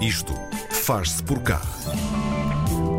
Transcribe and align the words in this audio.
Isto 0.00 0.32
faz-se 0.70 1.22
por 1.22 1.42
cá. 1.42 1.60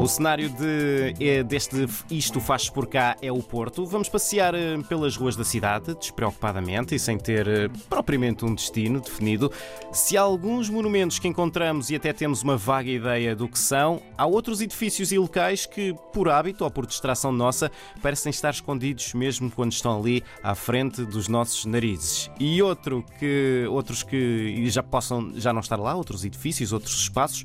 O 0.02 0.08
cenário 0.08 0.50
de, 0.50 1.14
é, 1.20 1.44
deste 1.44 1.86
Isto 2.10 2.40
Faz 2.40 2.68
por 2.68 2.88
cá 2.88 3.16
é 3.22 3.32
o 3.32 3.38
Porto. 3.38 3.86
Vamos 3.86 4.10
passear 4.10 4.56
eh, 4.56 4.80
pelas 4.90 5.16
ruas 5.16 5.36
da 5.36 5.44
cidade, 5.44 5.94
despreocupadamente 5.94 6.96
e 6.96 7.00
sem 7.00 7.20
ter 7.20 7.48
eh, 7.48 7.70
propriamente 7.88 8.44
um 8.44 8.56
destino 8.56 9.00
definido. 9.00 9.52
Se 9.94 10.18
há 10.18 10.22
alguns 10.22 10.72
monumentos 10.72 11.20
que 11.20 11.28
encontramos 11.28 11.92
e 11.92 11.96
até 11.96 12.12
temos 12.12 12.42
uma 12.42 12.58
vaga 12.58 12.90
ideia 12.90 13.36
do 13.36 13.48
que 13.48 13.60
são, 13.60 14.02
há 14.18 14.26
outros 14.26 14.60
edifícios 14.60 15.12
e 15.12 15.20
locais 15.20 15.68
que, 15.68 15.94
por 16.12 16.30
hábito 16.30 16.64
ou 16.64 16.72
por 16.72 16.88
distração 16.88 17.32
nossa, 17.32 17.72
parecem 18.02 18.32
estar 18.32 18.50
escondidos 18.50 19.14
mesmo 19.14 19.52
quando 19.52 19.72
estão 19.72 20.00
ali 20.00 20.24
à 20.42 20.56
frente 20.56 21.06
dos 21.06 21.28
nossos 21.28 21.66
narizes. 21.66 22.28
E 22.40 22.60
outro 22.64 23.06
que, 23.20 23.68
outros 23.70 24.02
que 24.02 24.68
já 24.68 24.82
possam 24.82 25.32
já 25.36 25.54
não 25.54 25.60
estar 25.60 25.78
lá, 25.78 25.94
outros 25.94 26.26
edifícios, 26.26 26.74
outros 26.74 27.02
espaços, 27.02 27.44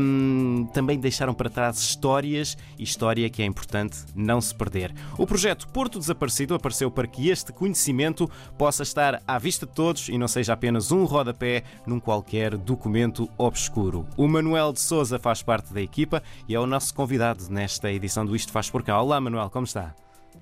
hum, 0.00 0.68
também 0.72 0.96
deixaram 0.96 1.34
para 1.34 1.50
trás 1.50 1.71
histórias 1.80 2.56
e 2.78 2.82
história 2.82 3.28
que 3.30 3.42
é 3.42 3.44
importante 3.44 4.04
não 4.14 4.40
se 4.40 4.54
perder. 4.54 4.94
O 5.18 5.26
projeto 5.26 5.68
Porto 5.68 5.98
Desaparecido 5.98 6.54
apareceu 6.54 6.90
para 6.90 7.06
que 7.06 7.28
este 7.28 7.52
conhecimento 7.52 8.30
possa 8.58 8.82
estar 8.82 9.22
à 9.26 9.38
vista 9.38 9.66
de 9.66 9.72
todos 9.72 10.08
e 10.08 10.18
não 10.18 10.28
seja 10.28 10.52
apenas 10.52 10.92
um 10.92 11.04
rodapé 11.04 11.64
num 11.86 12.00
qualquer 12.00 12.56
documento 12.56 13.28
obscuro. 13.38 14.06
O 14.16 14.28
Manuel 14.28 14.72
de 14.72 14.80
Souza 14.80 15.18
faz 15.18 15.42
parte 15.42 15.72
da 15.72 15.80
equipa 15.80 16.22
e 16.48 16.54
é 16.54 16.60
o 16.60 16.66
nosso 16.66 16.94
convidado 16.94 17.48
nesta 17.50 17.90
edição 17.90 18.24
do 18.24 18.36
Isto 18.36 18.52
Faz 18.52 18.70
Por 18.70 18.82
Cá. 18.82 19.00
Olá, 19.00 19.20
Manuel, 19.20 19.50
como 19.50 19.64
está? 19.64 19.94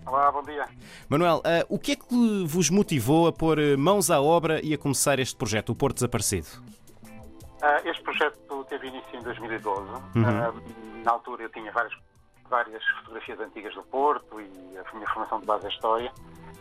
Olá, 0.07 0.33
bom 0.33 0.43
dia. 0.43 0.67
Manuel, 1.09 1.39
uh, 1.39 1.65
o 1.69 1.79
que 1.79 1.93
é 1.93 1.97
que 1.97 2.45
vos 2.47 2.71
motivou 2.71 3.27
a 3.27 3.33
pôr 3.33 3.59
mãos 3.77 4.11
à 4.11 4.21
obra 4.21 4.61
e 4.65 4.75
a 4.75 4.79
começar 4.79 5.19
este 5.19 5.37
projeto, 5.37 5.71
o 5.71 5.75
Porto 5.75 5.97
Desaparecido? 5.97 6.49
Uh, 7.63 7.89
este 7.89 8.03
projeto 8.03 8.65
teve 8.69 8.89
início 8.89 9.19
em 9.19 9.23
2012. 9.23 9.81
Uhum. 9.81 10.01
Uh, 10.17 11.05
na 11.05 11.13
altura 11.13 11.43
eu 11.43 11.51
tinha 11.51 11.71
várias, 11.73 11.93
várias 12.49 12.83
fotografias 13.01 13.39
antigas 13.41 13.75
do 13.75 13.83
Porto 13.83 14.41
e 14.41 14.79
a 14.79 14.95
minha 14.95 15.07
formação 15.09 15.41
de 15.41 15.47
base 15.47 15.67
é 15.67 15.69
História. 15.69 16.13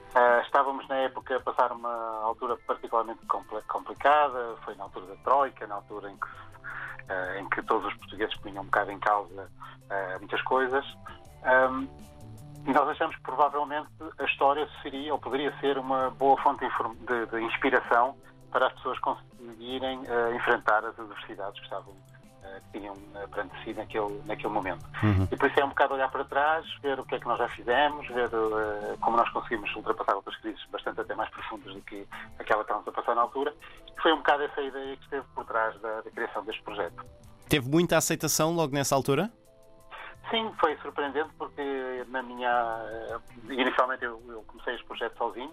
Uh, 0.09 0.41
estávamos 0.43 0.87
na 0.87 0.95
época 0.95 1.35
a 1.35 1.39
passar 1.39 1.71
uma 1.71 2.23
altura 2.23 2.57
particularmente 2.65 3.19
complicada, 3.67 4.55
foi 4.65 4.75
na 4.75 4.85
altura 4.85 5.05
da 5.05 5.15
Troika, 5.17 5.67
na 5.67 5.75
altura 5.75 6.09
em 6.09 6.17
que, 6.17 6.27
uh, 6.27 7.39
em 7.39 7.49
que 7.49 7.61
todos 7.61 7.85
os 7.85 7.93
portugueses 7.99 8.35
punham 8.37 8.63
um 8.63 8.65
bocado 8.65 8.91
em 8.91 8.99
causa 8.99 9.43
uh, 9.43 10.19
muitas 10.19 10.41
coisas. 10.41 10.85
Um, 11.45 11.87
e 12.65 12.73
nós 12.73 12.89
achamos 12.89 13.15
que 13.15 13.21
provavelmente 13.21 13.87
a 14.17 14.25
história 14.25 14.67
seria 14.81 15.13
ou 15.13 15.19
poderia 15.19 15.55
ser 15.59 15.77
uma 15.77 16.09
boa 16.09 16.41
fonte 16.41 16.65
de, 16.65 17.25
de 17.27 17.41
inspiração 17.41 18.17
para 18.51 18.67
as 18.67 18.73
pessoas 18.73 18.99
conseguirem 18.99 19.99
uh, 19.99 20.35
enfrentar 20.35 20.83
as 20.85 20.97
adversidades 20.99 21.59
que 21.59 21.65
estavam 21.65 21.93
uh, 21.93 22.61
que 22.71 22.79
tinham 22.79 22.95
perante 23.31 23.63
si 23.63 23.73
naquele, 23.73 24.21
naquele 24.25 24.53
momento. 24.53 24.85
Uhum. 25.03 25.27
E 25.31 25.35
por 25.35 25.49
isso 25.49 25.59
é 25.59 25.65
um 25.65 25.69
bocado 25.69 25.93
olhar 25.93 26.09
para 26.09 26.23
trás, 26.25 26.65
ver 26.81 26.99
o 26.99 27.05
que 27.05 27.15
é 27.15 27.19
que 27.19 27.27
nós 27.27 27.37
já 27.37 27.47
fizemos, 27.49 28.07
ver 28.07 28.27
uh, 28.27 28.97
como 28.99 29.17
nós 29.17 29.29
conseguimos 29.29 29.73
ultrapassar 29.75 30.15
outras 30.15 30.35
crises 30.37 30.63
bastante 30.71 31.01
até 31.01 31.15
mais 31.15 31.29
profundas 31.29 31.73
do 31.73 31.81
que 31.81 32.07
aquela 32.37 32.63
que 32.63 32.71
estávamos 32.71 32.87
a 32.87 32.91
passar 32.91 33.15
na 33.15 33.21
altura. 33.21 33.53
Foi 34.01 34.13
um 34.13 34.17
bocado 34.17 34.43
essa 34.43 34.61
ideia 34.61 34.95
que 34.97 35.03
esteve 35.03 35.25
por 35.35 35.45
trás 35.45 35.79
da, 35.81 36.01
da 36.01 36.11
criação 36.11 36.43
deste 36.43 36.61
projeto. 36.63 37.05
Teve 37.47 37.69
muita 37.69 37.97
aceitação 37.97 38.53
logo 38.53 38.73
nessa 38.73 38.95
altura? 38.95 39.31
Sim, 40.29 40.53
foi 40.59 40.77
surpreendente 40.77 41.29
porque 41.37 42.05
na 42.09 42.21
minha. 42.21 42.77
Inicialmente 43.49 44.05
eu, 44.05 44.21
eu 44.27 44.43
comecei 44.43 44.75
este 44.75 44.85
projeto 44.85 45.17
sozinho 45.17 45.51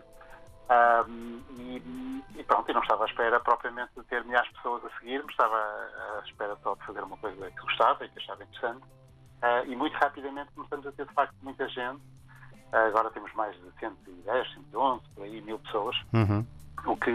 um, 0.69 1.41
e, 1.59 2.23
e, 2.37 2.45
pronto, 2.45 2.69
eu 2.69 2.75
não 2.75 2.83
estava 2.83 3.05
à 3.05 3.07
espera 3.07 3.39
propriamente 3.39 3.93
de 3.97 4.03
ter 4.05 4.25
milhares 4.25 4.49
de 4.49 4.57
pessoas 4.57 4.85
a 4.85 4.99
seguir-me, 4.99 5.31
estava 5.31 5.57
à 5.57 6.23
espera 6.25 6.57
só 6.63 6.75
de 6.75 6.85
fazer 6.85 7.03
uma 7.03 7.17
coisa 7.19 7.51
que 7.51 7.61
gostava 7.61 8.05
e 8.05 8.09
que 8.09 8.19
achava 8.19 8.43
interessante. 8.43 8.83
Uh, 9.43 9.71
e 9.71 9.77
muito 9.77 9.95
rapidamente 9.95 10.51
começamos 10.55 10.87
a 10.87 10.93
ter 10.93 11.07
de 11.07 11.15
facto 11.15 11.35
muita 11.43 11.69
gente. 11.69 12.01
Uh, 12.73 12.89
agora 12.89 13.11
temos 13.11 13.33
mais 13.35 13.55
de 13.55 13.71
110, 13.79 14.55
111, 14.55 15.03
por 15.15 15.25
aí, 15.25 15.41
mil 15.43 15.59
pessoas. 15.61 15.97
Uhum. 16.13 16.45
O, 16.85 16.97
que, 16.97 17.11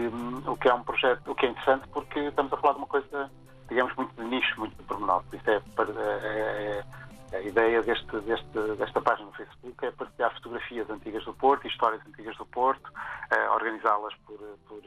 o 0.46 0.56
que 0.56 0.68
é 0.68 0.74
um 0.74 0.82
projeto, 0.82 1.30
o 1.30 1.34
que 1.34 1.46
é 1.46 1.50
interessante 1.50 1.86
porque 1.88 2.20
estamos 2.20 2.52
a 2.52 2.56
falar 2.56 2.72
de 2.74 2.78
uma 2.78 2.86
coisa, 2.86 3.30
digamos, 3.68 3.94
muito 3.96 4.14
de 4.14 4.24
nicho, 4.28 4.58
muito 4.58 4.74
de 4.76 4.82
pormenor. 4.84 5.22
Isso 5.32 5.50
é, 5.50 5.56
é, 5.56 6.78
é 6.78 6.84
a 7.32 7.40
ideia 7.40 7.82
deste, 7.82 8.20
deste, 8.20 8.58
desta 8.76 9.00
página 9.00 9.26
no 9.26 9.32
Facebook 9.32 9.84
é 9.84 9.90
partilhar 9.90 10.32
fotografias 10.34 10.88
antigas 10.90 11.24
do 11.24 11.32
Porto, 11.32 11.66
histórias 11.66 12.02
antigas 12.06 12.36
do 12.36 12.46
Porto, 12.46 12.86
uh, 12.88 13.52
organizá-las 13.54 14.14
por, 14.26 14.38
por, 14.68 14.80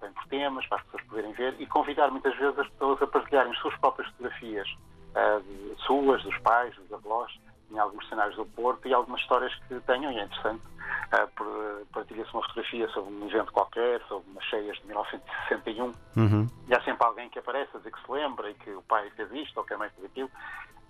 bem, 0.00 0.12
por 0.12 0.26
temas, 0.28 0.66
para 0.66 0.78
as 0.78 0.84
pessoas 0.84 1.02
poderem 1.04 1.32
ver 1.32 1.54
e 1.58 1.66
convidar 1.66 2.10
muitas 2.10 2.34
vezes 2.36 2.58
as 2.58 2.68
pessoas 2.68 3.02
a 3.02 3.06
partilharem 3.06 3.52
as 3.52 3.58
suas 3.58 3.76
próprias 3.76 4.10
fotografias, 4.12 4.68
uh, 4.70 5.76
suas, 5.78 6.22
dos 6.22 6.38
pais, 6.38 6.74
dos 6.76 6.92
avós, 6.92 7.32
em 7.70 7.78
alguns 7.78 8.08
cenários 8.08 8.36
do 8.36 8.46
Porto 8.46 8.86
e 8.88 8.94
algumas 8.94 9.20
histórias 9.20 9.54
que 9.68 9.78
tenham, 9.80 10.10
e 10.10 10.18
é 10.18 10.24
interessante, 10.24 10.62
uh, 10.64 11.86
partilha-se 11.92 12.32
uma 12.32 12.42
fotografia 12.42 12.88
sobre 12.88 13.12
um 13.12 13.28
evento 13.28 13.52
qualquer, 13.52 14.00
sobre 14.08 14.30
umas 14.30 14.44
cheias 14.44 14.76
de 14.78 14.86
1961, 14.86 15.92
uhum. 16.16 16.48
e 16.68 16.74
há 16.74 16.80
sempre 16.82 17.06
alguém 17.06 17.28
que 17.28 17.38
aparece 17.38 17.70
a 17.74 17.78
dizer 17.78 17.92
que 17.92 18.00
se 18.00 18.10
lembra 18.10 18.50
e 18.50 18.54
que 18.54 18.70
o 18.70 18.82
pai 18.82 19.10
fez 19.10 19.30
isto 19.32 19.58
ou 19.58 19.64
que 19.64 19.74
a 19.74 19.78
mãe 19.78 19.90
fez 19.90 20.06
aquilo. 20.06 20.30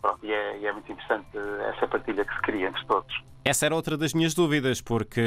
Pronto, 0.05 0.19
e, 0.23 0.31
é, 0.31 0.59
e 0.59 0.67
é 0.67 0.73
muito 0.73 0.93
interessante 0.93 1.27
essa 1.75 1.89
partilha 1.89 2.27
que 2.27 2.35
se 2.35 2.43
cria 2.43 2.69
entre 2.69 2.85
todos. 2.85 3.23
Essa 3.43 3.65
era 3.65 3.75
outra 3.75 3.97
das 3.97 4.13
minhas 4.13 4.35
dúvidas, 4.35 4.83
porque 4.83 5.23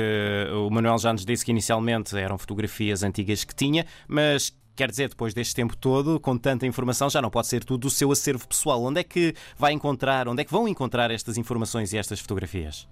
o 0.54 0.70
Manuel 0.70 1.00
já 1.00 1.12
nos 1.12 1.26
disse 1.26 1.44
que 1.44 1.50
inicialmente 1.50 2.16
eram 2.16 2.38
fotografias 2.38 3.02
antigas 3.02 3.44
que 3.44 3.56
tinha, 3.56 3.86
mas 4.08 4.56
Quer 4.76 4.92
dizer, 4.92 5.10
depois 5.10 5.34
deste 5.34 5.56
tempo 5.56 5.76
todo, 5.76 6.20
com 6.20 6.38
tanta 6.38 6.68
informação, 6.68 7.10
já 7.10 7.20
não 7.20 7.32
pode 7.32 7.48
ser 7.48 7.64
tudo 7.64 7.88
o 7.88 7.90
seu 7.90 8.12
acervo 8.12 8.48
pessoal. 8.48 8.80
Onde 8.84 9.00
é 9.00 9.04
que 9.04 9.34
vai 9.58 9.74
encontrar, 9.74 10.28
onde 10.28 10.44
é 10.44 10.46
que 10.46 10.52
vão 10.52 10.68
encontrar 10.68 11.10
estas 11.10 11.36
informações 11.36 11.94
e 11.94 11.98
estas 11.98 12.20
fotografias? 12.20 12.88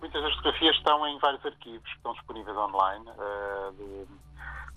Muitas 0.00 0.22
das 0.22 0.34
fotografias 0.36 0.69
estão 0.80 1.06
em 1.06 1.18
vários 1.18 1.44
arquivos 1.44 1.88
que 1.88 1.96
estão 1.96 2.12
disponíveis 2.14 2.56
online. 2.56 3.04
Uh, 3.10 3.72
de, 3.72 4.06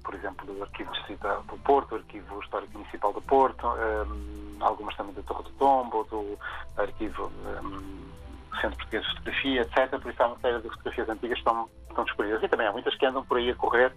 por 0.03 0.13
exemplo, 0.13 0.45
do 0.45 0.61
Arquivo 0.61 0.91
Distrital 0.91 1.43
do 1.43 1.57
Porto, 1.59 1.89
do 1.89 1.95
Arquivo 1.95 2.39
Histórico 2.41 2.77
Municipal 2.77 3.13
do 3.13 3.21
Porto, 3.21 3.65
um, 3.65 4.57
algumas 4.59 4.95
também 4.95 5.13
da 5.13 5.23
Torre 5.23 5.43
do 5.43 5.51
Tombo, 5.51 6.03
do 6.03 6.37
Arquivo 6.77 7.31
um, 7.63 8.03
Centro 8.59 8.77
Português 8.77 9.03
de 9.03 9.09
Fotografia, 9.11 9.61
etc. 9.61 10.01
Por 10.01 10.11
isso 10.11 10.23
há 10.23 10.27
uma 10.27 10.39
série 10.39 10.61
de 10.61 10.69
fotografias 10.69 11.09
antigas 11.09 11.35
que 11.35 11.39
estão, 11.39 11.69
estão 11.89 12.03
disponíveis. 12.03 12.43
E 12.43 12.47
também 12.47 12.67
há 12.67 12.71
muitas 12.71 12.95
que 12.95 13.05
andam 13.05 13.23
por 13.25 13.37
aí 13.37 13.49
a 13.49 13.55
correr 13.55 13.93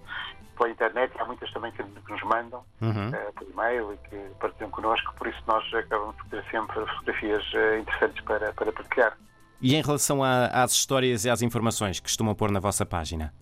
pela 0.56 0.71
internet 0.71 1.12
e 1.15 1.21
há 1.21 1.25
muitas 1.25 1.53
também 1.53 1.72
que, 1.72 1.83
que 1.83 2.12
nos 2.12 2.22
mandam 2.22 2.65
uhum. 2.81 3.09
uh, 3.09 3.33
por 3.34 3.49
e-mail 3.50 3.93
e 3.93 4.09
que 4.09 4.16
partilham 4.41 4.71
connosco, 4.71 5.15
por 5.16 5.27
isso 5.27 5.43
nós 5.47 5.62
acabamos 5.75 6.16
por 6.16 6.27
ter 6.28 6.43
sempre 6.50 6.75
fotografias 6.87 7.45
uh, 7.53 7.78
interessantes 7.78 8.25
para, 8.25 8.53
para 8.55 8.72
partilhar. 8.72 9.16
E 9.61 9.75
em 9.75 9.83
relação 9.83 10.22
a, 10.22 10.47
às 10.47 10.72
histórias 10.72 11.25
e 11.25 11.31
às 11.31 11.43
informações 11.43 11.99
que 11.99 12.09
costumam 12.09 12.34
pôr 12.34 12.50
na 12.50 12.61
vossa 12.61 12.84
página? 12.84 13.33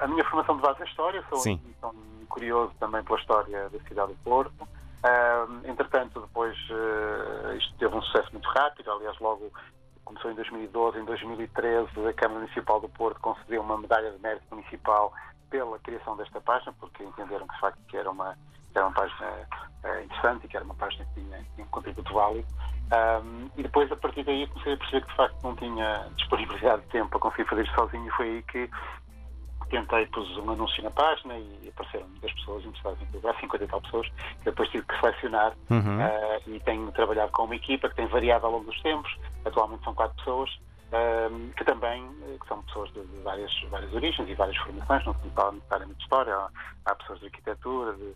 A 0.00 0.06
minha 0.06 0.24
formação 0.24 0.56
de 0.56 0.62
base 0.62 0.82
é 0.82 0.86
História, 0.86 1.22
sou, 1.28 1.38
sou 1.38 1.94
curioso 2.28 2.72
também 2.80 3.02
pela 3.04 3.18
história 3.18 3.68
da 3.68 3.78
cidade 3.80 4.12
do 4.12 4.18
Porto. 4.24 4.62
Uh, 4.62 5.68
entretanto, 5.68 6.20
depois 6.20 6.56
uh, 6.70 7.56
isto 7.56 7.74
teve 7.78 7.94
um 7.94 8.02
sucesso 8.02 8.30
muito 8.32 8.48
rápido, 8.48 8.90
aliás, 8.90 9.18
logo 9.18 9.52
começou 10.04 10.30
em 10.30 10.34
2012, 10.34 10.98
em 10.98 11.04
2013 11.04 11.88
a 12.08 12.12
Câmara 12.12 12.40
Municipal 12.40 12.80
do 12.80 12.88
Porto 12.88 13.20
concedeu 13.20 13.62
uma 13.62 13.78
medalha 13.78 14.10
de 14.10 14.18
mérito 14.20 14.44
municipal 14.50 15.12
pela 15.50 15.78
criação 15.80 16.16
desta 16.16 16.40
página, 16.40 16.72
porque 16.80 17.04
entenderam 17.04 17.46
que 17.46 17.54
de 17.54 17.60
facto 17.60 17.78
que 17.86 17.96
era 17.96 18.10
uma, 18.10 18.36
que 18.72 18.78
era 18.78 18.86
uma 18.86 18.94
página 18.94 19.30
uh, 19.84 20.04
interessante 20.04 20.46
e 20.46 20.48
que 20.48 20.56
era 20.56 20.64
uma 20.64 20.74
página 20.74 21.04
que 21.06 21.20
tinha, 21.20 21.46
tinha 21.54 21.66
um 21.66 21.70
contributo 21.70 22.12
válido. 22.14 22.48
Um, 22.92 23.48
e 23.56 23.62
depois, 23.62 23.90
a 23.90 23.96
partir 23.96 24.22
daí, 24.24 24.46
comecei 24.48 24.74
a 24.74 24.76
perceber 24.76 25.02
que 25.02 25.10
de 25.10 25.16
facto 25.16 25.42
não 25.42 25.56
tinha 25.56 26.08
disponibilidade 26.16 26.82
de 26.82 26.88
tempo 26.88 27.10
para 27.10 27.20
conseguir 27.20 27.48
fazer 27.48 27.62
isto 27.62 27.74
sozinho 27.74 28.06
e 28.06 28.10
foi 28.10 28.28
aí 28.28 28.42
que 28.42 28.70
tentei, 29.72 30.04
pus 30.06 30.36
um 30.36 30.50
anúncio 30.50 30.82
na 30.82 30.90
página 30.90 31.34
e 31.38 31.68
apareceram 31.68 32.06
muitas 32.08 32.30
pessoas 32.34 32.64
interessadas 32.64 33.00
em 33.00 33.06
colaborar, 33.06 33.40
50 33.40 33.64
e 33.64 33.68
tal 33.68 33.80
pessoas, 33.80 34.08
que 34.08 34.44
depois 34.44 34.68
tive 34.68 34.84
que 34.84 35.00
selecionar 35.00 35.54
uhum. 35.70 35.98
uh, 35.98 36.42
e 36.46 36.60
tenho 36.60 36.92
trabalhado 36.92 37.32
com 37.32 37.44
uma 37.44 37.56
equipa 37.56 37.88
que 37.88 37.96
tem 37.96 38.06
variado 38.06 38.44
ao 38.44 38.52
longo 38.52 38.66
dos 38.66 38.80
tempos, 38.82 39.16
atualmente 39.52 39.84
são 39.84 39.94
quatro 39.94 40.16
pessoas, 40.16 40.50
uh, 40.50 41.54
que 41.56 41.64
também 41.64 42.08
que 42.40 42.48
são 42.48 42.62
pessoas 42.62 42.92
de, 42.92 43.04
de, 43.04 43.22
várias, 43.22 43.52
várias 43.70 43.92
origens 43.94 44.28
e 44.28 44.34
várias 44.34 44.56
formações, 44.56 45.04
não 45.04 45.14
se 45.14 45.30
fala 45.30 45.52
necessariamente 45.52 45.98
de 45.98 46.02
história, 46.04 46.34
há, 46.34 46.50
há, 46.86 46.94
pessoas 46.94 47.20
de 47.20 47.26
arquitetura, 47.26 47.92
de, 47.94 48.14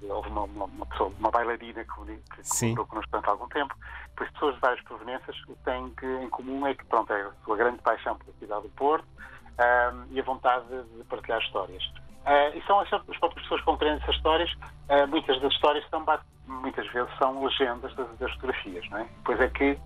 de, 0.00 0.06
houve 0.06 0.28
uma, 0.28 0.42
uma, 0.42 0.64
uma, 0.64 0.86
pessoa, 0.86 1.12
uma 1.18 1.30
bailarina 1.30 1.84
que, 1.84 1.90
que 1.90 2.48
colaborou 2.48 2.86
connosco 2.86 3.10
durante 3.10 3.28
algum 3.28 3.48
tempo, 3.48 3.74
por 4.16 4.24
isso 4.24 4.32
pessoas 4.34 4.54
de 4.54 4.60
várias 4.60 4.84
proveniências, 4.84 5.36
o 5.42 5.46
que 5.46 5.54
têm 5.64 5.90
que, 5.90 6.06
em 6.06 6.30
comum 6.30 6.66
é 6.66 6.74
que 6.74 6.84
pronto, 6.86 7.12
é 7.12 7.22
a 7.22 7.32
sua 7.44 7.56
grande 7.56 7.78
paixão 7.82 8.16
pela 8.16 8.32
cidade 8.38 8.62
do 8.62 8.68
Porto, 8.70 9.06
uh, 9.52 10.06
e 10.10 10.20
a 10.20 10.22
vontade 10.22 10.66
de 10.68 11.04
partilhar 11.04 11.40
histórias. 11.40 11.82
Uh, 12.24 12.56
e 12.56 12.62
são 12.66 12.78
as, 12.80 12.92
as 12.92 13.18
próprias 13.18 13.42
pessoas 13.42 13.60
que 13.60 13.66
compreendem 13.66 14.02
essas 14.02 14.14
histórias, 14.14 14.52
uh, 14.52 15.08
muitas 15.08 15.40
das 15.40 15.52
histórias 15.52 15.84
são, 15.90 16.04
muitas 16.46 16.86
vezes 16.92 17.10
são 17.18 17.44
legendas 17.44 17.94
das, 17.94 18.18
das, 18.18 18.32
fotografias, 18.34 18.88
não 18.90 18.98
é? 18.98 19.08
Pois 19.24 19.40
é 19.40 19.48
que, 19.48 19.78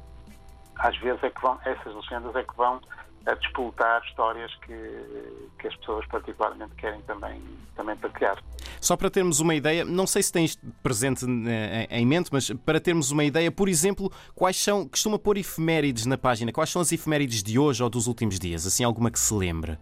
às 0.79 0.97
vezes, 0.99 1.23
é 1.23 1.31
que 1.31 1.41
vão, 1.41 1.59
essas 1.65 1.95
legendas 1.95 2.35
é 2.37 2.43
que 2.43 2.57
vão 2.57 2.81
a 3.27 3.35
despoltar 3.35 4.03
histórias 4.07 4.55
que, 4.57 5.51
que 5.59 5.67
as 5.67 5.75
pessoas 5.77 6.07
particularmente 6.07 6.73
querem 6.77 7.01
também, 7.03 7.43
também 7.75 7.97
partilhar. 7.97 8.39
Só 8.81 8.97
para 8.97 9.11
termos 9.11 9.41
uma 9.41 9.55
ideia, 9.55 9.85
não 9.85 10.07
sei 10.07 10.23
se 10.23 10.33
tens 10.33 10.57
presente 10.81 11.27
eh, 11.49 11.89
em 11.91 12.07
mente, 12.07 12.31
mas 12.33 12.51
para 12.65 12.81
termos 12.81 13.11
uma 13.11 13.25
ideia, 13.25 13.51
por 13.51 13.69
exemplo, 13.69 14.13
quais 14.35 14.57
são, 14.57 14.89
costuma 14.89 15.19
pôr 15.19 15.39
efemérides 15.39 16.07
na 16.07 16.17
página, 16.17 16.53
quais 16.53 16.71
são 16.71 16.81
as 16.81 16.93
efemérides 16.93 17.43
de 17.43 17.59
hoje 17.59 17.83
ou 17.83 17.91
dos 17.91 18.07
últimos 18.07 18.39
dias? 18.39 18.65
Assim, 18.65 18.85
alguma 18.85 19.11
que 19.11 19.19
se 19.19 19.35
lembre? 19.35 19.73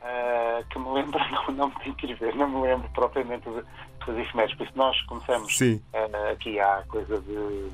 Uh, 0.00 0.64
que 0.70 0.78
me 0.78 0.92
lembro, 0.92 1.18
não, 1.30 1.54
não 1.54 1.68
me 1.68 1.74
tenho 1.80 1.94
que 1.94 2.14
ver, 2.14 2.34
não 2.34 2.48
me 2.48 2.62
lembro 2.62 2.88
propriamente 2.94 3.44
das 3.50 4.16
efemérides, 4.16 4.56
por 4.56 4.66
isso 4.66 4.72
nós 4.76 5.00
começamos 5.02 5.60
uh, 5.60 6.32
aqui 6.32 6.58
há 6.58 6.82
coisa 6.88 7.20
de 7.20 7.70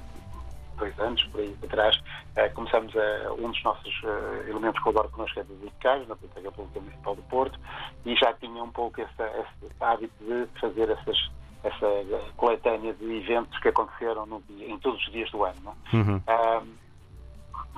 dois 0.78 0.98
anos, 0.98 1.22
por 1.24 1.40
aí 1.40 1.56
atrás, 1.62 1.96
uh, 1.96 2.54
começamos 2.54 2.94
a, 2.96 3.32
um 3.32 3.50
dos 3.50 3.62
nossos 3.62 4.02
uh, 4.02 4.48
elementos 4.48 4.78
que 4.78 4.84
colabora 4.84 5.08
connosco 5.08 5.40
é 5.40 5.44
do 5.44 5.54
Bibliotecários, 5.54 6.08
na 6.08 6.14
Biblioteca 6.14 6.52
Pública 6.52 6.80
Municipal 6.80 7.14
do 7.16 7.22
Porto, 7.22 7.60
e 8.06 8.16
já 8.16 8.32
tinha 8.34 8.62
um 8.62 8.70
pouco 8.70 9.00
esse, 9.00 9.22
esse 9.22 9.74
hábito 9.80 10.14
de 10.24 10.46
fazer 10.60 10.88
essas, 10.90 11.30
essa 11.62 12.32
coletânea 12.36 12.94
de 12.94 13.16
eventos 13.16 13.58
que 13.60 13.68
aconteceram 13.68 14.26
no 14.26 14.42
em 14.60 14.78
todos 14.78 15.04
os 15.06 15.12
dias 15.12 15.30
do 15.30 15.44
ano. 15.44 15.76
Uhum. 15.92 16.22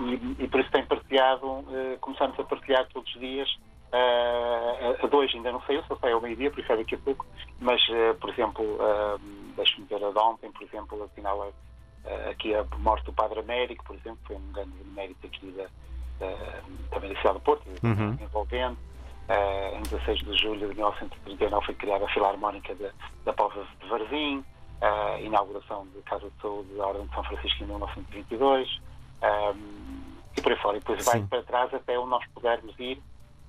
e, 0.01 0.45
e, 0.45 0.49
por 0.49 0.61
isso 0.61 0.71
tem 0.71 0.85
partilhado, 0.87 1.47
uh, 1.47 1.99
começamos 2.01 2.39
a 2.39 2.45
partilhar 2.45 2.87
todos 2.89 3.13
os 3.15 3.21
dias 3.21 3.49
Uh, 3.93 5.05
a 5.05 5.07
dois 5.09 5.35
ainda 5.35 5.51
não 5.51 5.61
saiu, 5.63 5.83
só 5.89 5.97
sai 5.97 6.13
ao 6.13 6.21
meio-dia, 6.21 6.49
por 6.51 6.61
isso 6.61 6.73
é 6.73 6.77
daqui 6.77 6.95
a 6.95 6.99
pouco. 6.99 7.27
Mas, 7.59 7.83
uh, 7.89 8.15
por 8.21 8.31
exemplo, 8.31 8.65
uh, 8.65 9.19
deixe-me 9.57 9.87
ver 9.87 10.05
a 10.05 10.11
de 10.11 10.19
ontem, 10.19 10.53
por 10.53 10.63
exemplo, 10.63 11.03
assinala 11.03 11.53
aqui 12.31 12.55
a 12.55 12.65
morte 12.79 13.05
do 13.05 13.13
Padre 13.13 13.41
Américo, 13.41 13.85
por 13.85 13.97
exemplo, 13.97 14.19
foi 14.27 14.37
um 14.37 14.53
grande 14.53 14.73
mérito 14.95 15.27
aqui 15.27 15.51
da, 15.53 15.67
também 16.91 17.13
da 17.13 17.19
cidade 17.19 17.39
do 17.39 17.41
Porto, 17.41 17.65
uhum. 17.83 18.17
envolvente. 18.21 18.79
Uh, 19.31 19.79
em 19.79 19.83
16 19.83 20.19
de 20.25 20.37
julho 20.37 20.69
de 20.71 20.75
1939 20.75 21.67
foi 21.67 21.75
criada 21.77 22.05
a 22.05 22.09
Filarmónica 22.09 22.75
da, 22.75 22.91
da 23.25 23.33
Pova 23.33 23.65
de 23.81 23.89
Varzim, 23.89 24.45
uh, 24.83 25.25
inauguração 25.25 25.87
da 25.95 26.03
Casa 26.03 26.29
de 26.29 26.43
Saúde 26.43 26.75
da 26.75 26.85
Ordem 26.85 27.07
de 27.07 27.15
São 27.15 27.23
Francisco 27.23 27.63
em 27.63 27.67
1922, 27.67 28.81
um, 29.23 30.01
e 30.37 30.41
por 30.41 30.51
aí 30.51 30.59
fora. 30.59 30.77
E 30.79 30.81
depois 30.81 31.05
Sim. 31.05 31.11
vai 31.11 31.23
para 31.23 31.43
trás 31.45 31.73
até 31.73 31.97
onde 31.97 32.11
nós 32.11 32.27
pudermos 32.35 32.75
ir. 32.81 33.01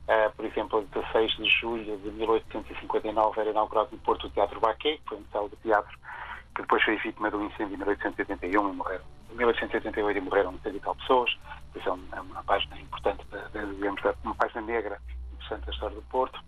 Uh, 0.07 0.31
por 0.35 0.45
exemplo, 0.45 0.87
16 0.93 1.37
de 1.37 1.49
julho 1.49 1.97
de 1.97 2.11
1859 2.11 3.41
era 3.41 3.49
inaugurado 3.49 3.89
no 3.91 3.97
Porto 3.99 4.27
o 4.27 4.29
Teatro 4.29 4.59
Baquet, 4.59 4.99
que 4.99 5.09
foi 5.09 5.17
um 5.17 5.25
céu 5.31 5.49
de 5.49 5.55
teatro 5.57 5.97
que 6.55 6.61
depois 6.61 6.83
foi 6.83 6.97
vítima 6.97 7.31
do 7.31 7.43
incêndio 7.43 7.75
em 7.75 7.77
1881 7.77 8.69
e 8.69 8.75
morreram. 8.75 9.03
Em 9.31 9.35
1888 9.35 10.17
e 10.17 10.21
morreram 10.21 10.57
100 10.59 10.75
e 10.75 10.79
tal 10.79 10.95
pessoas. 10.95 11.37
Isso 11.75 11.87
é 11.87 11.91
uma, 11.91 12.21
uma 12.21 12.43
página 12.43 12.79
importante, 12.79 13.23
de, 13.25 13.65
digamos, 13.75 14.01
uma 14.23 14.35
página 14.35 14.61
negra 14.61 14.99
interessante 15.33 15.65
da 15.65 15.71
história 15.71 15.95
do 15.95 16.01
Porto. 16.03 16.39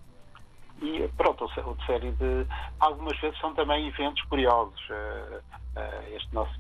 E 0.81 1.07
pronto, 1.15 1.43
outra 1.43 1.85
série 1.85 2.11
de. 2.11 2.47
Algumas 2.79 3.19
vezes 3.21 3.39
são 3.39 3.53
também 3.53 3.87
eventos 3.87 4.21
curiosos. 4.23 4.81
Uh, 4.89 5.37
uh, 5.77 6.15
este 6.15 6.33
nosso 6.33 6.51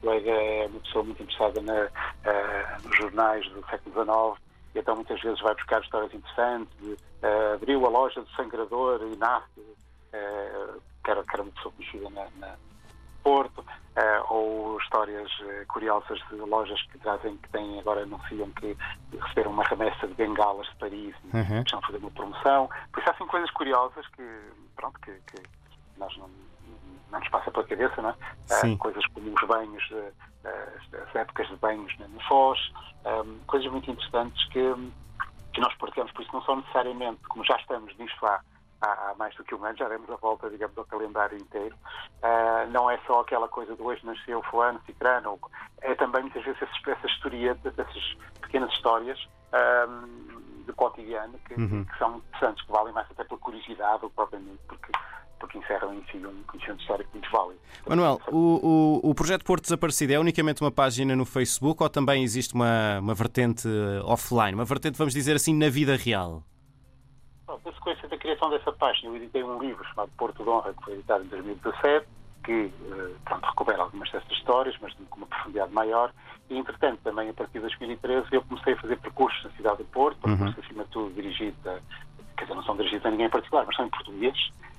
colega 0.00 0.30
é 0.30 0.66
uma 0.66 0.80
pessoa 0.80 1.04
muito 1.04 1.22
interessada 1.22 1.60
na, 1.60 1.84
uh, 1.84 2.82
nos 2.82 2.96
jornais 2.96 3.46
do 3.50 3.62
século 3.66 3.94
XIX 3.94 4.40
e 4.74 4.78
então 4.78 4.94
muitas 4.94 5.20
vezes 5.20 5.40
vai 5.40 5.54
buscar 5.54 5.82
histórias 5.82 6.14
interessantes. 6.14 6.74
De, 6.78 6.96
abriu 7.54 7.84
a 7.84 7.88
loja 7.88 8.20
do 8.20 8.30
sangrador 8.30 9.00
que, 9.00 9.06
era, 11.10 11.22
que 11.22 11.34
era 11.34 11.42
uma 11.42 11.52
pessoa 11.52 11.74
conhecida 11.74 12.08
na, 12.10 12.28
na 12.36 12.56
Porto, 13.26 13.58
uh, 13.58 14.32
ou 14.32 14.78
histórias 14.78 15.28
uh, 15.40 15.66
curiosas 15.66 16.16
de 16.30 16.36
lojas 16.36 16.80
que 16.82 16.98
trazem, 16.98 17.36
que 17.38 17.48
têm 17.48 17.80
agora 17.80 18.04
anunciam 18.04 18.48
que 18.52 18.76
receberam 19.20 19.50
uma 19.50 19.64
remessa 19.64 20.06
de 20.06 20.14
bengalas 20.14 20.68
de 20.68 20.76
Paris 20.76 21.12
e 21.24 21.36
uhum. 21.36 21.60
estão 21.60 21.80
a 21.80 21.82
fazer 21.82 21.98
uma 21.98 22.10
promoção. 22.12 22.70
Por 22.92 23.00
isso 23.00 23.10
há 23.10 23.12
assim 23.12 23.26
coisas 23.26 23.50
curiosas 23.50 24.06
que, 24.14 24.22
pronto, 24.76 25.00
que, 25.00 25.10
que 25.10 25.42
nós 25.98 26.16
não, 26.18 26.30
não 27.10 27.18
nos 27.18 27.28
passa 27.30 27.50
pela 27.50 27.66
cabeça, 27.66 28.00
não 28.00 28.10
é? 28.10 28.14
Uh, 28.64 28.78
coisas 28.78 29.04
como 29.06 29.34
os 29.34 29.48
banhos, 29.48 29.82
as 30.44 31.16
épocas 31.16 31.48
de 31.48 31.56
banhos 31.56 31.92
no 31.98 32.20
Foz, 32.28 32.60
um, 33.04 33.40
coisas 33.48 33.68
muito 33.72 33.90
interessantes 33.90 34.44
que, 34.50 34.72
que 35.52 35.60
nós 35.60 35.74
partilhamos. 35.78 36.12
Por 36.12 36.22
isso 36.22 36.32
não 36.32 36.42
são 36.42 36.56
necessariamente, 36.58 37.20
como 37.28 37.44
já 37.44 37.56
estamos 37.56 37.92
nisto 37.98 38.24
há 38.24 38.40
há, 38.80 39.14
mais 39.18 39.34
do 39.34 39.44
que 39.44 39.54
um 39.54 39.64
ano, 39.64 39.76
já 39.76 39.88
demos 39.88 40.08
a 40.10 40.16
volta, 40.16 40.50
digamos, 40.50 40.76
ao 40.76 40.84
calendário 40.84 41.36
inteiro. 41.38 41.74
Uh, 42.22 42.70
não 42.70 42.90
é 42.90 42.98
só 43.06 43.20
aquela 43.20 43.48
coisa 43.48 43.74
de 43.74 43.82
hoje 43.82 44.04
nasceu 44.04 44.42
fulano, 44.44 44.80
cicrano, 44.86 45.38
é 45.80 45.94
também 45.94 46.22
muitas 46.22 46.44
vezes 46.44 46.60
essas, 46.62 46.76
essas 46.86 47.10
historietas, 47.12 47.78
essas 47.78 48.16
pequenas 48.40 48.72
histórias 48.72 49.18
um, 49.88 50.64
do 50.64 50.74
cotidiano 50.74 51.38
que, 51.46 51.54
uhum. 51.54 51.84
que, 51.84 51.98
são 51.98 52.16
interessantes, 52.16 52.64
que 52.64 52.72
valem 52.72 52.92
mais 52.92 53.10
até 53.10 53.24
por 53.24 53.38
curiosidade 53.38 54.04
ou 54.04 54.10
propriamente 54.10 54.60
porque 54.66 54.92
porque 55.38 55.58
encerram 55.58 55.92
em 55.92 56.02
si 56.10 56.16
um 56.16 56.42
conhecimento 56.44 56.80
histórico 56.80 57.10
muito 57.12 57.30
válido. 57.30 57.60
Manuel, 57.86 58.18
o, 58.28 59.00
o, 59.04 59.10
o, 59.10 59.14
projeto 59.14 59.44
Porto 59.44 59.64
Desaparecido 59.64 60.14
é 60.14 60.18
unicamente 60.18 60.62
uma 60.62 60.70
página 60.70 61.14
no 61.14 61.26
Facebook 61.26 61.82
ou 61.82 61.90
também 61.90 62.22
existe 62.22 62.54
uma, 62.54 62.98
uma 63.00 63.14
vertente 63.14 63.68
offline, 64.04 64.54
uma 64.54 64.64
vertente, 64.64 64.96
vamos 64.96 65.12
dizer 65.12 65.36
assim, 65.36 65.54
na 65.54 65.68
vida 65.68 65.94
real? 65.94 66.42
Sequência 67.86 68.08
da 68.08 68.18
criação 68.18 68.50
dessa 68.50 68.72
página, 68.72 69.10
eu 69.12 69.16
editei 69.16 69.44
um 69.44 69.60
livro 69.60 69.84
chamado 69.84 70.10
Porto 70.18 70.42
de 70.42 70.48
Honra, 70.48 70.74
que 70.74 70.82
foi 70.82 70.94
editado 70.94 71.22
em 71.22 71.28
2017, 71.28 72.06
que 72.44 72.52
eh, 72.52 73.14
pronto, 73.24 73.46
recupera 73.46 73.82
algumas 73.82 74.10
dessas 74.10 74.30
histórias, 74.32 74.76
mas 74.80 74.92
com 75.08 75.18
uma 75.18 75.26
profundidade 75.26 75.72
maior. 75.72 76.12
E, 76.50 76.58
entretanto, 76.58 77.00
também 77.04 77.28
a 77.28 77.32
partir 77.32 77.54
de 77.54 77.60
2013, 77.60 78.26
eu 78.32 78.42
comecei 78.42 78.72
a 78.72 78.76
fazer 78.76 78.96
percursos 78.98 79.44
na 79.44 79.50
cidade 79.50 79.78
do 79.78 79.84
Porto, 79.84 80.18
uhum. 80.26 80.36
percursos, 80.36 80.64
acima 80.64 80.84
de 80.84 80.90
tudo, 80.90 81.14
dirigidos 81.14 81.66
a, 81.66 81.78
quer 82.36 82.44
dizer, 82.44 82.54
não 82.54 82.62
são 82.64 82.76
dirigidos 82.76 83.06
a 83.06 83.10
ninguém 83.10 83.26
em 83.26 83.30
particular, 83.30 83.64
mas 83.66 83.76
são 83.76 83.86
em 83.86 83.90
português 83.90 84.36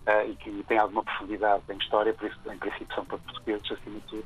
uh, 0.07 0.29
e 0.29 0.35
que 0.35 0.63
têm 0.67 0.77
alguma 0.77 1.03
profundidade 1.03 1.63
em 1.69 1.77
história, 1.77 2.13
por 2.13 2.27
isso, 2.27 2.39
em 2.45 2.57
princípio, 2.57 2.93
são 2.93 3.05
para 3.05 3.17
portugueses, 3.17 3.71
acima 3.71 3.99
de 3.99 4.05
tudo, 4.07 4.25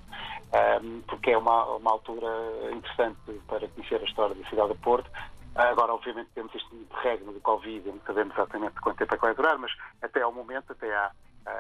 um, 0.83 1.01
porque 1.01 1.31
é 1.31 1.37
uma, 1.37 1.65
uma 1.75 1.91
altura 1.91 2.27
interessante 2.71 3.17
para 3.47 3.67
conhecer 3.69 4.01
a 4.01 4.05
história 4.05 4.35
da 4.35 4.49
cidade 4.49 4.69
do 4.69 4.75
Porto, 4.75 5.09
Agora, 5.55 5.93
obviamente, 5.93 6.29
temos 6.33 6.53
este 6.55 6.75
interregno 6.75 7.33
do 7.33 7.41
Covid, 7.41 7.87
não 7.89 7.99
sabemos 8.05 8.33
exatamente 8.33 8.79
quanto 8.79 8.97
tempo 8.97 9.13
é 9.13 9.17
que 9.17 9.25
vai 9.25 9.35
durar, 9.35 9.57
mas 9.57 9.71
até 10.01 10.21
ao 10.21 10.31
momento, 10.31 10.71
até 10.71 10.93
à, 10.95 11.11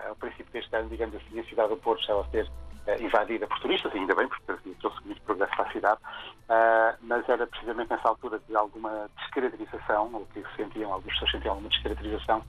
ao 0.07 0.15
princípio 0.15 0.51
deste 0.51 0.73
ano, 0.75 0.89
digamos 0.89 1.15
assim, 1.15 1.39
a 1.39 1.43
cidade 1.43 1.69
do 1.69 1.77
Porto 1.77 1.99
estava 1.99 2.21
a 2.21 2.29
ser 2.29 2.45
uh, 2.45 3.03
invadida 3.03 3.47
por 3.47 3.59
turistas, 3.59 3.93
ainda 3.93 4.15
bem, 4.15 4.27
porque 4.29 4.51
assim, 4.51 4.73
trouxe 4.75 5.05
muito 5.05 5.21
progresso 5.23 5.55
para 5.55 5.67
a 5.67 5.71
cidade, 5.71 6.01
uh, 6.01 6.97
mas 7.01 7.27
era 7.27 7.45
precisamente 7.45 7.89
nessa 7.89 8.07
altura 8.07 8.39
de 8.47 8.55
alguma 8.55 9.09
descaracterização, 9.17 10.09
ou 10.13 10.25
que 10.27 10.43
sentiam, 10.55 10.93
algumas 10.93 11.13
pessoas 11.13 11.31
sentiam 11.31 11.51
alguma 11.51 11.69
descaracterização, 11.69 12.43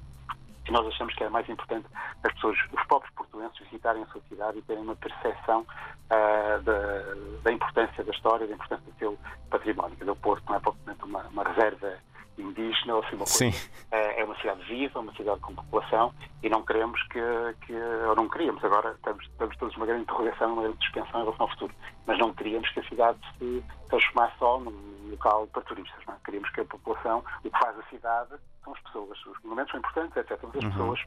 que 0.64 0.73
nós 0.73 0.87
achamos 0.87 1.14
que 1.14 1.23
era 1.23 1.31
mais 1.31 1.49
importante 1.49 1.87
as 2.25 2.32
pessoas, 2.35 2.59
os 2.73 2.87
próprios 2.87 3.14
portuenses, 3.14 3.59
visitarem 3.59 4.03
a 4.03 4.06
sua 4.06 4.20
cidade 4.29 4.59
e 4.59 4.62
terem 4.62 4.82
uma 4.82 4.97
percepção 4.97 5.61
uh, 5.61 6.63
da, 6.63 7.43
da, 7.43 7.53
importância 7.53 8.05
da 8.05 8.13
história, 8.13 8.46
da 8.46 8.55
importância 8.55 8.84
do 8.84 8.98
seu 8.98 9.19
património. 9.51 9.96
O 10.10 10.17
Porto 10.17 10.44
não 10.48 10.56
é 10.56 10.60
propriamente 10.60 11.05
uma, 11.05 11.22
uma 11.29 11.44
reserva 11.44 11.98
indígena 12.43 12.94
ou 12.94 13.03
assim 13.03 13.17
uma 13.17 13.25
coisa. 13.25 13.70
É, 13.91 14.20
é 14.20 14.25
uma 14.25 14.37
cidade 14.37 14.63
viva, 14.65 15.01
uma 15.01 15.13
cidade 15.15 15.41
com 15.41 15.55
população 15.55 16.13
e 16.43 16.49
não 16.49 16.63
queremos 16.63 17.03
que, 17.05 17.20
que 17.67 17.75
ou 17.75 18.17
não 18.17 18.29
queríamos, 18.29 18.63
agora 18.65 18.93
estamos, 18.93 19.25
estamos 19.25 19.56
todos 19.56 19.75
numa 19.77 19.87
grande 19.87 20.03
interrogação, 20.03 20.53
uma 20.53 20.63
grande 20.63 20.79
suspensão 20.84 21.20
em 21.20 21.25
relação 21.25 21.46
ao 21.46 21.51
futuro, 21.51 21.75
mas 22.06 22.19
não 22.19 22.32
queríamos 22.34 22.69
que 22.70 22.81
a 22.81 22.89
cidade 22.89 23.19
se 23.39 23.65
transformasse 23.89 24.39
só 24.39 24.58
num 24.61 25.11
local 25.11 25.46
para 25.49 25.63
turistas, 25.63 26.01
não 26.06 26.15
é? 26.15 26.17
queríamos 26.25 26.51
que 26.51 26.61
a 26.61 26.65
população, 26.65 27.25
o 27.44 27.51
que 27.51 27.58
faz 27.58 27.79
a 27.79 27.82
cidade 27.84 28.31
são 28.65 28.72
as 28.72 28.81
pessoas, 28.81 29.27
os 29.27 29.43
monumentos 29.43 29.70
são 29.70 29.81
importantes, 29.81 30.17
etc, 30.17 30.39
mas 30.43 30.56
as 30.56 30.65
uhum. 30.65 30.70
pessoas 30.70 31.01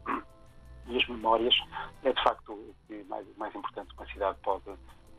e 0.88 0.98
as 0.98 1.08
memórias 1.08 1.56
é 2.04 2.14
de 2.14 2.24
facto 2.24 2.54
o 2.54 2.76
que 2.88 3.04
mais, 3.06 3.26
mais 3.38 3.56
importante 3.56 3.94
que 3.94 4.02
uma 4.02 4.12
cidade 4.12 4.38
pode 4.44 4.64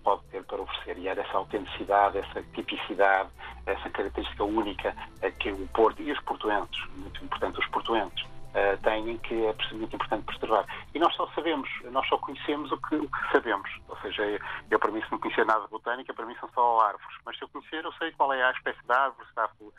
pode 0.06 0.22
ter 0.28 0.44
para 0.44 0.62
oferecer. 0.62 0.98
E 0.98 1.08
era 1.08 1.20
essa 1.20 1.36
autenticidade, 1.36 2.18
essa 2.18 2.40
tipicidade, 2.54 3.28
essa 3.66 3.90
característica 3.90 4.44
única 4.44 4.94
que 5.40 5.50
o 5.50 5.66
Porto 5.74 6.00
e 6.00 6.12
os 6.12 6.20
portuenses, 6.20 6.78
muito 6.94 7.24
importante 7.24 7.58
os 7.58 7.66
portuenses, 7.66 8.22
uh, 8.22 8.80
têm, 8.84 9.18
que 9.18 9.34
é 9.34 9.54
muito 9.72 9.96
importante 9.96 10.24
preservar. 10.24 10.64
E 10.94 10.98
nós 11.00 11.12
só 11.16 11.26
sabemos, 11.34 11.68
nós 11.90 12.06
só 12.08 12.16
conhecemos 12.18 12.70
o 12.70 12.76
que, 12.78 12.94
o 12.94 13.10
que 13.10 13.32
sabemos. 13.32 13.68
Ou 13.88 13.96
seja, 13.98 14.24
eu, 14.24 14.38
eu, 14.70 14.78
para 14.78 14.92
mim, 14.92 15.02
se 15.02 15.10
não 15.10 15.18
conhecer 15.18 15.44
nada 15.44 15.64
de 15.64 15.70
botânica, 15.70 16.14
para 16.14 16.24
mim 16.24 16.36
são 16.38 16.48
só 16.54 16.80
árvores. 16.80 17.16
Mas 17.24 17.36
se 17.36 17.42
eu 17.42 17.48
conhecer, 17.48 17.84
eu 17.84 17.92
sei 17.94 18.12
qual 18.12 18.32
é 18.32 18.44
a 18.44 18.52
espécie 18.52 18.86
de 18.86 18.92
árvore, 18.92 19.24
se 19.24 19.30
está, 19.30 19.50
uh, 19.60 19.72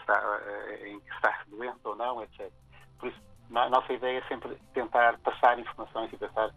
está, 0.00 0.38
uh, 0.38 1.02
está 1.14 1.38
doente 1.48 1.80
ou 1.84 1.94
não, 1.96 2.22
etc. 2.22 2.50
Por 2.98 3.10
isso, 3.10 3.20
a 3.54 3.68
nossa 3.68 3.92
ideia 3.92 4.20
é 4.20 4.28
sempre 4.28 4.56
tentar 4.72 5.18
passar 5.18 5.58
informações 5.58 6.10
e 6.14 6.16
passar 6.16 6.50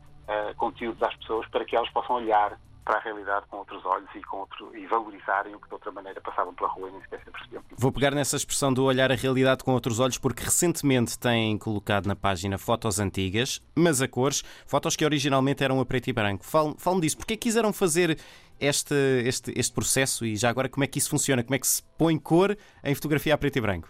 conteúdos 0.57 1.01
às 1.01 1.15
pessoas 1.15 1.47
para 1.47 1.65
que 1.65 1.75
elas 1.75 1.89
possam 1.89 2.17
olhar 2.17 2.55
para 2.89 2.97
a 2.97 3.01
realidade 3.01 3.45
com 3.51 3.57
outros 3.57 3.85
olhos 3.85 4.09
e, 4.15 4.21
com 4.23 4.37
outro, 4.37 4.75
e 4.75 4.87
valorizarem 4.87 5.53
o 5.53 5.59
que 5.59 5.67
de 5.67 5.73
outra 5.75 5.91
maneira 5.91 6.19
passavam 6.21 6.55
pela 6.55 6.69
rua 6.69 6.89
e 6.89 6.91
nem 6.93 7.01
sequer 7.01 7.19
se 7.19 7.29
percebiam. 7.29 7.63
Vou 7.77 7.91
pegar 7.91 8.15
nessa 8.15 8.35
expressão 8.35 8.73
do 8.73 8.83
olhar 8.83 9.11
a 9.11 9.15
realidade 9.15 9.63
com 9.63 9.73
outros 9.73 9.99
olhos, 9.99 10.17
porque 10.17 10.43
recentemente 10.43 11.19
têm 11.19 11.55
colocado 11.59 12.07
na 12.07 12.15
página 12.15 12.57
fotos 12.57 12.99
antigas, 12.99 13.61
mas 13.75 14.01
a 14.01 14.07
cores, 14.07 14.41
fotos 14.65 14.95
que 14.95 15.05
originalmente 15.05 15.63
eram 15.63 15.79
a 15.79 15.85
preto 15.85 16.07
e 16.07 16.13
branco. 16.13 16.43
Falam 16.43 16.99
disso, 16.99 17.15
porque 17.15 17.37
quiseram 17.37 17.71
fazer 17.71 18.17
este, 18.59 18.95
este, 19.23 19.53
este 19.55 19.71
processo 19.71 20.25
e 20.25 20.35
já 20.35 20.49
agora 20.49 20.67
como 20.67 20.83
é 20.83 20.87
que 20.87 20.97
isso 20.97 21.11
funciona? 21.11 21.43
Como 21.43 21.53
é 21.53 21.59
que 21.59 21.67
se 21.67 21.83
põe 21.95 22.17
cor 22.17 22.57
em 22.83 22.95
fotografia 22.95 23.35
a 23.35 23.37
preto 23.37 23.57
e 23.57 23.61
branco? 23.61 23.87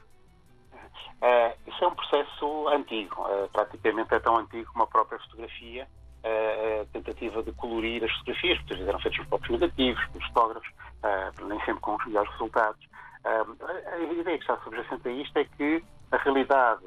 Uh, 1.21 1.55
isso 1.69 1.81
é 1.81 1.87
um 1.87 1.95
processo 1.95 2.67
antigo, 2.67 3.21
uh, 3.21 3.47
praticamente 3.53 4.13
é 4.13 4.19
tão 4.19 4.35
antigo 4.37 4.69
como 4.73 4.83
a 4.83 4.87
própria 4.87 5.19
fotografia, 5.19 5.87
a 6.23 6.85
tentativa 6.91 7.41
de 7.43 7.51
colorir 7.53 8.03
as 8.03 8.11
fotografias, 8.11 8.59
às 8.59 8.65
vezes 8.67 8.87
eram 8.87 8.99
feitos 8.99 9.19
os 9.19 9.27
próprios 9.27 9.59
negativos, 9.59 10.05
pelos 10.07 10.27
fotógrafos, 10.27 10.69
nem 11.47 11.59
sempre 11.65 11.81
com 11.81 11.95
os 11.95 12.05
melhores 12.05 12.31
resultados. 12.31 12.87
a 13.25 13.97
ideia 13.99 14.37
que 14.37 14.43
está 14.43 14.57
subjacente 14.63 15.07
a 15.07 15.11
isto 15.11 15.37
é 15.37 15.45
que 15.45 15.83
a 16.11 16.17
realidade 16.17 16.83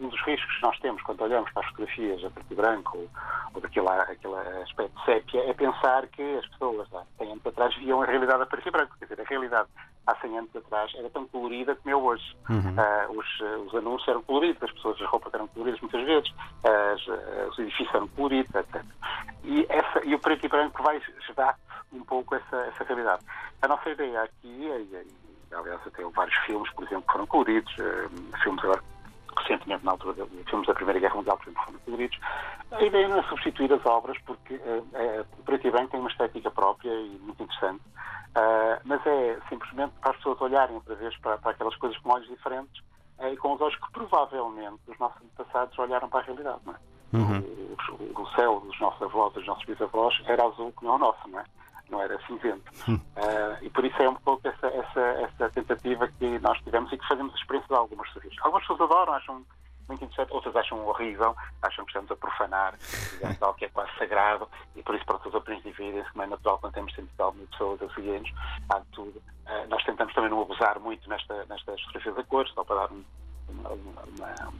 um 0.00 0.08
dos 0.08 0.20
riscos 0.22 0.56
que 0.56 0.62
nós 0.62 0.78
temos 0.80 1.02
quando 1.02 1.22
olhamos 1.22 1.50
para 1.52 1.62
as 1.62 1.68
fotografias 1.70 2.24
a 2.24 2.30
preto 2.30 2.52
e 2.52 2.54
branco 2.54 2.98
ou, 2.98 3.08
ou 3.54 3.60
daquele, 3.60 3.88
aquele 3.88 4.34
aspecto 4.62 5.00
sépia 5.04 5.40
é 5.48 5.52
pensar 5.52 6.06
que 6.08 6.22
as 6.36 6.46
pessoas 6.48 6.88
há 6.94 7.04
100 7.18 7.32
anos 7.32 7.46
atrás 7.46 7.76
viam 7.76 8.02
a 8.02 8.06
realidade 8.06 8.42
a 8.42 8.46
preto 8.46 8.68
e 8.68 8.70
branco. 8.70 8.96
Quer 8.98 9.06
dizer, 9.06 9.20
a 9.20 9.28
realidade 9.28 9.68
há 10.06 10.16
100 10.16 10.38
anos 10.38 10.56
atrás 10.56 10.92
era 10.94 11.10
tão 11.10 11.26
colorida 11.28 11.74
como 11.76 11.90
é 11.90 11.96
hoje. 11.96 12.36
Uhum. 12.48 12.74
Uh, 12.76 13.18
os, 13.18 13.66
os, 13.66 13.74
anúncios 13.74 14.08
eram 14.08 14.22
coloridos, 14.22 14.62
as 14.62 14.72
pessoas, 14.72 15.00
as 15.00 15.08
roupas 15.08 15.34
eram 15.34 15.48
coloridas 15.48 15.80
muitas 15.80 16.04
vezes, 16.04 16.32
as, 16.64 17.48
os 17.48 17.58
edifícios 17.58 17.94
eram 17.94 18.08
coloridos, 18.08 18.54
etc. 18.54 18.82
E, 19.44 19.66
essa, 19.68 20.04
e 20.04 20.14
o 20.14 20.18
preto 20.18 20.46
e 20.46 20.48
branco 20.48 20.82
vai 20.82 21.00
dar 21.36 21.56
um 21.92 22.04
pouco 22.04 22.34
essa, 22.34 22.56
essa 22.56 22.84
realidade. 22.84 23.24
A 23.62 23.68
nossa 23.68 23.90
ideia 23.90 24.22
aqui, 24.22 24.32
e, 24.44 25.54
aliás, 25.54 25.80
até 25.86 26.02
vários 26.04 26.36
filmes, 26.46 26.70
por 26.72 26.84
exemplo, 26.84 27.04
foram 27.10 27.26
coloridos, 27.26 27.74
filmes 28.42 28.64
agora 28.64 28.82
recentemente 29.50 29.84
na 29.84 29.92
altura 29.92 30.26
de 30.26 30.44
filmes 30.44 30.66
da 30.66 30.74
Primeira 30.74 31.00
Guerra 31.00 31.16
Mundial, 31.16 31.36
por 31.36 31.44
exemplo, 31.44 31.64
foram 31.64 31.78
coloridos. 31.80 32.18
A 32.70 32.82
ideia 32.82 33.08
não 33.08 33.18
é 33.18 33.22
substituir 33.24 33.72
as 33.72 33.84
obras, 33.84 34.16
porque 34.24 34.54
uh, 34.54 35.26
o 35.38 35.42
preto 35.42 35.66
e 35.66 35.70
branco 35.70 35.90
tem 35.90 36.00
uma 36.00 36.10
estética 36.10 36.50
própria 36.50 36.92
e 36.92 37.18
muito 37.20 37.42
interessante, 37.42 37.80
uh, 37.80 38.80
mas 38.84 39.04
é 39.06 39.38
simplesmente 39.48 39.92
para 40.00 40.10
as 40.10 40.16
pessoas 40.18 40.40
olharem 40.40 40.76
outra 40.76 40.94
vez 40.94 41.16
para, 41.18 41.38
para 41.38 41.50
aquelas 41.50 41.74
coisas 41.76 41.98
com 41.98 42.12
olhos 42.12 42.28
diferentes 42.28 42.82
e 43.20 43.36
com 43.36 43.52
os 43.52 43.60
olhos 43.60 43.76
que 43.76 43.92
provavelmente 43.92 44.80
os 44.86 44.98
nossos 44.98 45.20
antepassados 45.22 45.78
olharam 45.78 46.08
para 46.08 46.20
a 46.20 46.22
realidade, 46.22 46.60
não 46.64 46.72
é? 46.72 46.76
Uhum. 47.12 47.76
O, 47.98 48.22
o, 48.22 48.28
céu 48.30 48.60
dos 48.60 48.80
nossos 48.80 49.02
avós, 49.02 49.34
dos 49.34 49.46
nossos 49.46 49.64
bisavós, 49.64 50.14
era 50.26 50.46
azul 50.46 50.72
como 50.72 50.92
é 50.92 50.94
o 50.94 50.98
nosso, 50.98 51.28
não 51.28 51.40
é? 51.40 51.44
Não 51.90 52.02
era 52.02 52.18
cinzento. 52.26 52.70
Uh, 52.88 52.96
e 53.62 53.70
por 53.70 53.84
isso 53.84 54.00
é 54.02 54.08
um 54.08 54.14
pouco 54.16 54.46
essa, 54.46 54.66
essa, 54.66 55.00
essa, 55.00 55.50
tentativa 55.50 56.08
que 56.08 56.38
nós 56.38 56.58
tivemos 56.62 56.92
e 56.92 56.98
que 56.98 57.06
fazemos 57.06 57.32
a 57.34 57.36
experiência 57.36 57.68
de 57.68 57.74
algumas 57.74 58.08
pessoas. 58.10 58.34
Algumas 58.42 58.66
pessoas 58.66 58.90
adoram, 58.90 59.12
acham 59.14 59.44
muito 59.88 60.04
interessante, 60.04 60.32
outras 60.32 60.54
acham 60.54 60.86
horrível, 60.86 61.36
acham 61.62 61.84
que 61.84 61.90
estamos 61.90 62.10
a 62.10 62.16
profanar, 62.16 62.74
digamos, 63.12 63.42
algo 63.42 63.58
que 63.58 63.64
é 63.64 63.68
quase 63.68 63.90
sagrado, 63.98 64.48
e 64.76 64.82
por 64.82 64.94
isso, 64.94 65.04
para 65.04 65.16
as 65.16 65.34
opiniões 65.34 65.64
dividem-se, 65.64 66.10
como 66.12 66.22
é 66.22 66.26
natural 66.28 66.58
quando 66.58 66.74
temos 66.74 66.94
100 66.94 67.08
mil 67.34 67.46
pessoas 67.48 67.82
a 67.82 67.94
seguir-nos, 67.94 68.30
há 68.68 68.78
de 68.78 68.86
tudo. 68.92 69.18
Uh, 69.18 69.68
nós 69.68 69.82
tentamos 69.84 70.14
também 70.14 70.30
não 70.30 70.40
abusar 70.40 70.78
muito 70.78 71.08
nesta, 71.08 71.44
nestas 71.46 71.80
fotografias 71.82 72.18
a 72.18 72.24
cores, 72.24 72.52
só 72.52 72.62
para 72.62 72.76
dar 72.76 72.92
um, 72.92 73.04
uma, 73.48 73.70
uma 73.70 74.52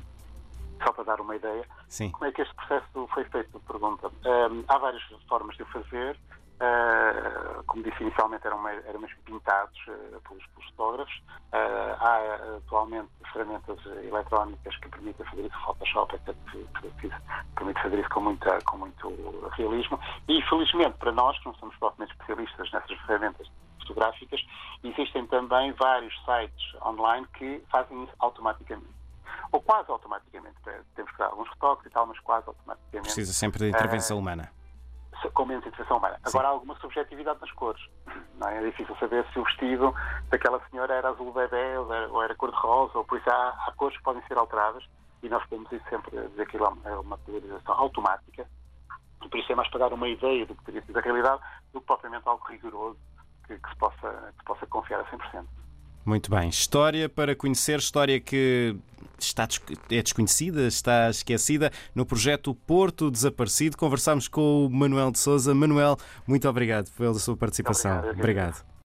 só 0.83 0.93
para 0.93 1.05
dar 1.05 1.21
uma 1.21 1.37
ideia. 1.37 1.65
Sim. 1.89 2.11
Como 2.11 2.25
é 2.25 2.33
que 2.33 2.43
este 2.43 2.55
processo 2.55 3.09
foi 3.13 3.25
feito? 3.25 3.61
Pergunta. 3.61 4.09
Um, 4.09 4.65
há 4.69 4.79
várias 4.79 5.03
formas 5.29 5.57
de 5.57 5.63
o 5.63 5.67
fazer. 5.67 6.19
Uh, 6.61 7.64
como 7.64 7.83
disse 7.83 8.02
inicialmente, 8.02 8.47
eram, 8.47 8.69
eram 8.69 9.00
mesmo 9.00 9.17
pintados 9.25 9.79
uh, 9.88 10.21
pelos, 10.29 10.47
pelos 10.49 10.71
fotógrafos. 10.71 11.23
Uh, 11.55 11.97
há 11.99 12.57
atualmente 12.59 13.09
ferramentas 13.33 13.79
eletrónicas 13.87 14.76
que 14.76 14.88
permitem 14.90 15.25
fazer 15.25 15.47
isso, 15.47 15.59
Photoshop, 15.64 16.14
etc., 16.17 16.37
que, 16.50 16.90
que, 17.00 17.11
permite 17.57 17.81
fazer 17.81 17.99
isso 17.99 18.11
com, 18.11 18.21
muita, 18.21 18.59
com 18.67 18.76
muito 18.76 19.50
realismo. 19.57 19.99
E, 20.29 20.43
felizmente, 20.43 20.99
para 20.99 21.12
nós, 21.12 21.38
que 21.38 21.47
não 21.47 21.55
somos 21.55 21.75
propriamente 21.76 22.12
especialistas 22.12 22.71
nessas 22.73 22.99
ferramentas 23.07 23.50
fotográficas, 23.81 24.45
existem 24.85 25.26
também 25.29 25.73
vários 25.73 26.14
sites 26.26 26.75
online 26.85 27.26
que 27.38 27.64
fazem 27.71 28.05
isso 28.05 28.12
automaticamente 28.19 29.00
ou 29.50 29.61
quase 29.62 29.90
automaticamente. 29.90 30.57
Temos 30.95 31.11
que 31.11 31.19
dar 31.19 31.26
alguns 31.26 31.49
retoques 31.49 31.87
e 31.87 31.90
tal, 31.90 32.07
mas 32.07 32.19
quase 32.21 32.47
automaticamente. 32.47 33.14
Precisa 33.14 33.33
sempre 33.33 33.59
de 33.61 33.71
intervenção 33.71 34.19
humana 34.19 34.60
com 35.35 35.45
menos 35.45 35.67
intervenção 35.67 35.99
humana. 35.99 36.17
Sim. 36.17 36.23
Agora 36.29 36.49
há 36.49 36.50
alguma 36.50 36.76
subjetividade 36.76 37.40
nas 37.40 37.52
cores. 37.52 37.83
Não 38.38 38.49
é? 38.49 38.59
é 38.59 38.71
difícil 38.71 38.97
saber 38.97 39.26
se 39.33 39.38
o 39.38 39.45
vestido 39.45 39.95
daquela 40.31 40.61
senhora 40.69 40.95
era 40.95 41.11
azul 41.11 41.33
bebê 41.33 41.76
ou 41.76 41.93
era, 41.93 42.25
era 42.25 42.35
cor-de-rosa, 42.35 42.99
ou 42.99 43.05
por 43.05 43.19
isso 43.19 43.31
há, 43.31 43.49
há, 43.67 43.73
cores 43.76 43.97
que 43.97 44.02
podem 44.02 44.23
ser 44.26 44.38
alteradas 44.38 44.85
e 45.23 45.29
nós 45.29 45.45
podemos 45.47 45.71
ir 45.73 45.83
sempre 45.88 46.11
dizer 46.29 46.47
que 46.47 46.57
é 46.57 46.97
uma 46.97 47.19
colorização 47.19 47.75
automática. 47.75 48.47
E 49.23 49.29
por 49.29 49.38
isso 49.38 49.52
é 49.52 49.55
mais 49.55 49.69
para 49.69 49.81
dar 49.81 49.93
uma 49.93 50.09
ideia 50.09 50.47
do 50.47 50.55
que 50.55 50.64
teria 50.64 50.83
sido 50.83 50.99
a 50.99 51.02
realidade 51.02 51.43
do 51.73 51.81
que 51.81 51.87
propriamente 51.87 52.26
algo 52.26 52.45
rigoroso 52.49 52.99
que, 53.47 53.59
que, 53.59 53.69
se, 53.69 53.76
possa, 53.76 54.33
que 54.33 54.38
se 54.38 54.45
possa 54.45 54.67
confiar 54.67 55.00
a 55.00 55.05
100%. 55.05 55.45
Muito 56.04 56.30
bem. 56.30 56.49
História 56.49 57.09
para 57.09 57.35
conhecer, 57.35 57.78
história 57.78 58.19
que 58.19 58.75
está, 59.19 59.47
é 59.90 60.02
desconhecida, 60.02 60.66
está 60.66 61.11
esquecida 61.11 61.71
no 61.95 62.07
projeto 62.07 62.54
Porto 62.54 63.11
Desaparecido. 63.11 63.76
Conversámos 63.76 64.28
com 64.28 64.66
o 64.66 64.71
Manuel 64.71 65.11
de 65.11 65.19
Souza. 65.19 65.54
Manuel, 65.54 65.97
muito 66.26 66.49
obrigado 66.49 66.90
pela 66.92 67.14
sua 67.14 67.37
participação. 67.37 67.99
Obrigado. 67.99 68.19
obrigado. 68.19 68.70